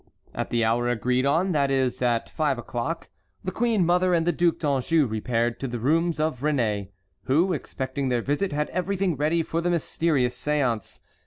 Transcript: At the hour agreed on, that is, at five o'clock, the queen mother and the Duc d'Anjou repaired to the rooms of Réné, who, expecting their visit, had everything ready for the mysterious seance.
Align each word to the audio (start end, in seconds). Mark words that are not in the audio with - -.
At 0.33 0.49
the 0.49 0.65
hour 0.65 0.89
agreed 0.89 1.27
on, 1.27 1.51
that 1.51 1.69
is, 1.69 2.01
at 2.01 2.27
five 2.27 2.57
o'clock, 2.57 3.09
the 3.43 3.51
queen 3.51 3.85
mother 3.85 4.15
and 4.15 4.25
the 4.25 4.31
Duc 4.31 4.57
d'Anjou 4.57 5.05
repaired 5.05 5.59
to 5.59 5.67
the 5.67 5.77
rooms 5.77 6.19
of 6.19 6.39
Réné, 6.39 6.89
who, 7.25 7.53
expecting 7.53 8.09
their 8.09 8.23
visit, 8.23 8.51
had 8.51 8.71
everything 8.71 9.15
ready 9.15 9.43
for 9.43 9.61
the 9.61 9.69
mysterious 9.69 10.35
seance. 10.35 11.01